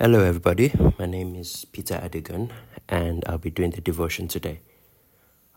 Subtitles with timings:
[0.00, 0.72] Hello, everybody.
[0.96, 2.52] My name is Peter Adigan,
[2.88, 4.60] and I'll be doing the devotion today.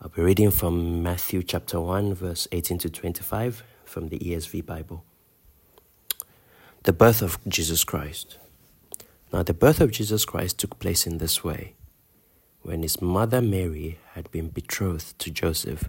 [0.00, 5.04] I'll be reading from Matthew chapter 1, verse 18 to 25 from the ESV Bible.
[6.82, 8.38] The birth of Jesus Christ.
[9.32, 11.76] Now, the birth of Jesus Christ took place in this way.
[12.62, 15.88] When his mother Mary had been betrothed to Joseph,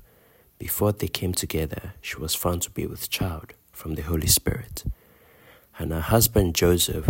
[0.60, 4.84] before they came together, she was found to be with child from the Holy Spirit.
[5.80, 7.10] And her husband Joseph,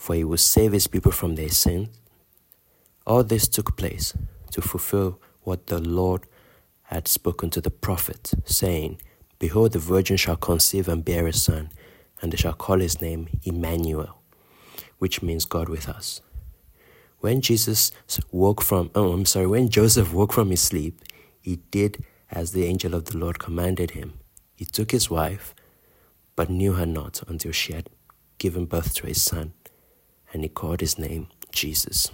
[0.00, 1.90] for he will save his people from their sins.
[3.06, 4.14] All this took place
[4.50, 6.26] to fulfill what the Lord
[6.84, 8.98] had spoken to the prophet, saying,
[9.38, 11.68] Behold, the virgin shall conceive and bear a son,
[12.22, 14.16] and they shall call his name Emmanuel,
[14.96, 16.22] which means God with us.
[17.18, 17.92] When Jesus
[18.32, 21.02] woke from, oh, I'm sorry, when Joseph woke from his sleep,
[21.42, 24.14] he did as the angel of the Lord commanded him.
[24.56, 25.54] He took his wife,
[26.36, 27.90] but knew her not until she had
[28.38, 29.52] given birth to a son
[30.32, 32.10] and he called his name Jesus.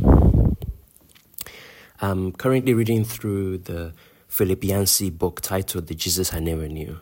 [2.00, 3.94] I'm currently reading through the
[4.28, 6.98] Philip Yancey book titled The Jesus I Never Knew,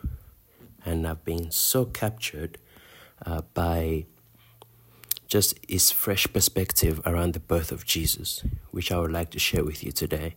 [0.85, 2.57] and I've been so captured
[3.25, 4.05] uh, by
[5.27, 9.65] just his fresh perspective around the birth of Jesus, which I would like to share
[9.65, 10.35] with you today.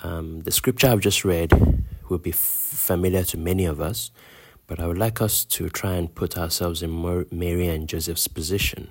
[0.00, 4.10] Um, the scripture I've just read will be f- familiar to many of us,
[4.66, 8.88] but I would like us to try and put ourselves in Mary and Joseph's position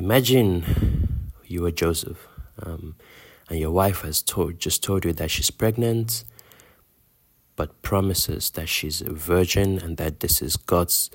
[0.00, 2.26] Imagine you are Joseph,
[2.62, 2.94] um,
[3.50, 6.24] and your wife has told, just told you that she's pregnant,
[7.54, 11.10] but promises that she's a virgin and that this is God's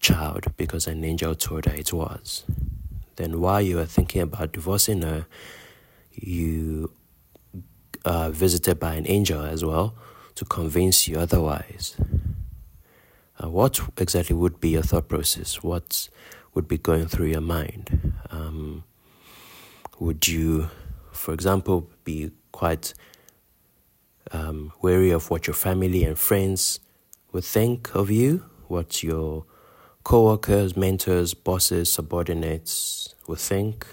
[0.00, 2.44] child because an angel told her it was.
[3.16, 5.26] Then, while you are thinking about divorcing her,
[6.10, 6.92] you
[8.06, 9.96] are visited by an angel as well
[10.36, 11.94] to convince you otherwise.
[13.38, 15.62] Uh, what exactly would be your thought process?
[15.62, 16.08] What
[16.54, 17.93] would be going through your mind?
[20.04, 20.68] Would you,
[21.12, 22.92] for example, be quite
[24.32, 26.78] um, wary of what your family and friends
[27.32, 29.46] would think of you, what your
[30.04, 33.86] co-workers, mentors, bosses, subordinates would think?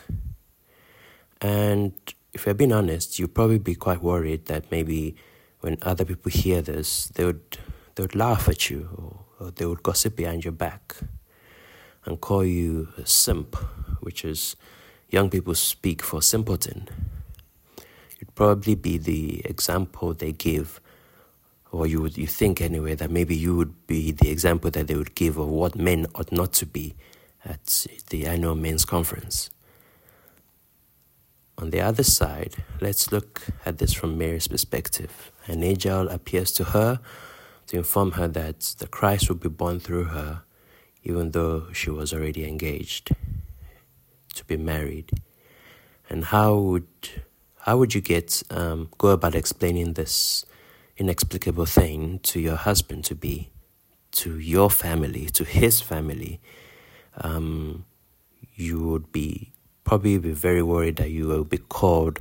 [1.40, 1.94] And
[2.34, 5.16] if you're being honest, you'd probably be quite worried that maybe
[5.62, 7.58] when other people hear this, they would
[7.96, 10.98] they would laugh at you or, or they would gossip behind your back
[12.04, 13.56] and call you a simp,
[14.02, 14.58] which is
[15.12, 16.88] young people speak for simpleton.
[18.16, 20.80] It'd probably be the example they give,
[21.72, 24.96] or you would you think anyway that maybe you would be the example that they
[24.96, 26.96] would give of what men ought not to be
[27.44, 29.50] at the annual men's conference.
[31.58, 35.32] On the other side, let's look at this from Mary's perspective.
[35.46, 37.00] An angel appears to her
[37.68, 40.44] to inform her that the Christ will be born through her
[41.04, 43.12] even though she was already engaged
[44.58, 45.12] be married.
[46.10, 46.88] And how would
[47.66, 50.46] how would you get um, go about explaining this
[50.98, 53.52] inexplicable thing to your husband to be,
[54.12, 56.40] to your family, to his family?
[57.16, 57.86] Um,
[58.56, 59.54] you would be
[59.84, 62.20] probably be very worried that you will be called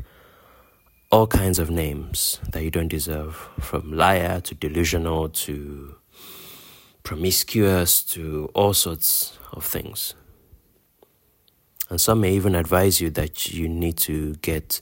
[1.10, 5.96] all kinds of names that you don't deserve, from liar to delusional to
[7.02, 10.14] promiscuous to all sorts of things.
[11.90, 14.80] And some may even advise you that you need to get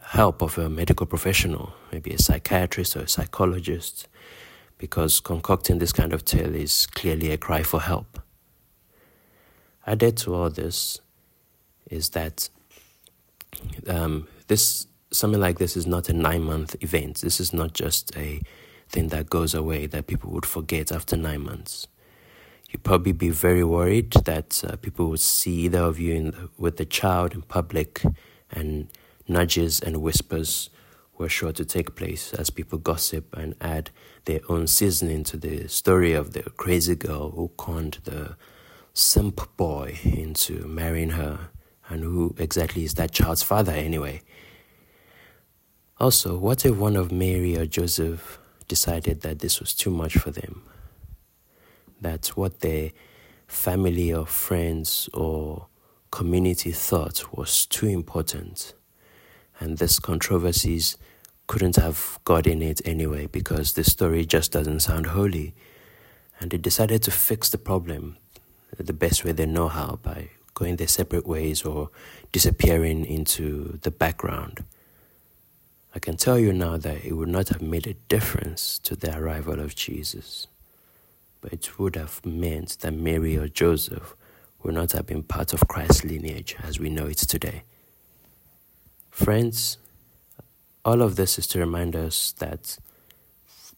[0.00, 4.08] help of a medical professional, maybe a psychiatrist or a psychologist,
[4.78, 8.20] because concocting this kind of tale is clearly a cry for help.
[9.86, 11.00] Added to all this
[11.90, 12.48] is that
[13.86, 17.20] um, this something like this is not a nine month event.
[17.20, 18.40] This is not just a
[18.88, 21.86] thing that goes away that people would forget after nine months.
[22.68, 26.76] You'd probably be very worried that uh, people would see either of you the, with
[26.76, 28.02] the child in public,
[28.50, 28.88] and
[29.26, 30.70] nudges and whispers
[31.16, 33.90] were sure to take place as people gossip and add
[34.26, 38.36] their own seasoning to the story of the crazy girl who conned the
[38.92, 41.48] simp boy into marrying her,
[41.88, 44.20] and who exactly is that child's father anyway.
[45.98, 48.38] Also, what if one of Mary or Joseph
[48.68, 50.62] decided that this was too much for them.
[52.00, 52.92] That what their
[53.46, 55.66] family or friends or
[56.10, 58.74] community thought was too important,
[59.58, 60.96] and these controversies
[61.48, 65.54] couldn't have got in it anyway because the story just doesn't sound holy.
[66.38, 68.16] And they decided to fix the problem
[68.76, 71.90] the best way they know how by going their separate ways or
[72.32, 74.64] disappearing into the background.
[75.94, 79.16] I can tell you now that it would not have made a difference to the
[79.16, 80.46] arrival of Jesus,
[81.40, 84.14] but it would have meant that Mary or Joseph
[84.62, 87.62] would not have been part of Christ's lineage as we know it today.
[89.10, 89.78] Friends,
[90.84, 92.78] all of this is to remind us that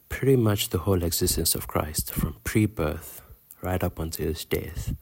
[0.08, 3.22] pretty much the whole existence of Christ, from pre birth
[3.62, 4.94] right up until his death,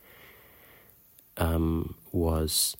[1.37, 2.77] um, was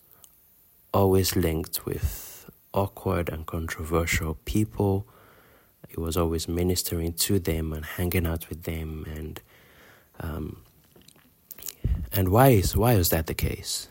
[0.93, 5.07] always linked with awkward and controversial people.
[5.89, 9.41] He was always ministering to them and hanging out with them, and
[10.21, 10.63] um,
[12.13, 13.89] and why is why is that the case?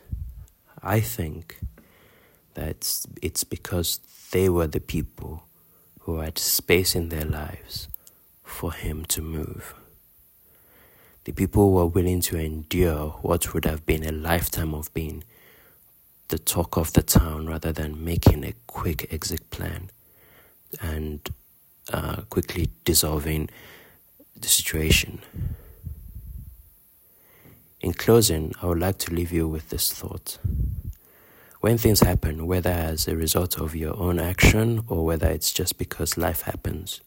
[0.81, 1.59] I think
[2.53, 3.99] that it's because
[4.31, 5.43] they were the people
[6.01, 7.87] who had space in their lives
[8.43, 9.73] for him to move.
[11.25, 15.23] The people were willing to endure what would have been a lifetime of being
[16.29, 19.89] the talk of the town rather than making a quick exit plan
[20.81, 21.29] and
[21.91, 23.49] uh, quickly dissolving
[24.39, 25.19] the situation.
[27.87, 30.39] In closing, I would like to leave you with this thought.
[31.61, 35.77] When things happen, whether as a result of your own action or whether it's just
[35.77, 36.99] because life happens,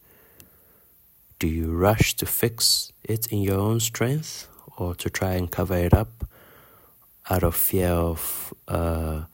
[1.39, 4.49] do you rush to fix it in your own strength
[4.79, 6.25] or to try and cover it up
[7.29, 9.25] out of fear of uh,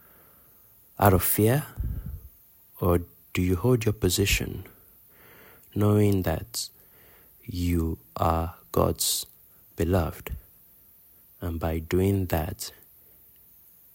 [0.98, 1.62] out of fear
[2.80, 3.02] or
[3.34, 4.64] do you hold your position
[5.76, 6.68] knowing that
[7.44, 9.26] you are God's
[9.76, 10.32] beloved
[11.40, 12.72] and by doing that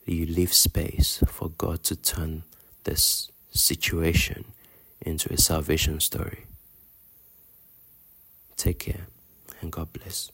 [0.05, 2.43] you leave space for God to turn
[2.83, 4.45] this situation
[5.01, 6.45] into a salvation story
[8.61, 9.07] Take care
[9.59, 10.31] and God bless.